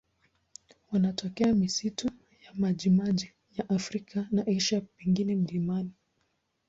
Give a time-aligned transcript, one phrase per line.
[0.91, 2.07] Wanatokea misitu
[2.45, 5.91] ya majimaji ya Afrika na Asia, pengine milimani.